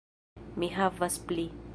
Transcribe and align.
Mi 0.63 0.69
havas 0.77 1.19
pli 1.31 1.47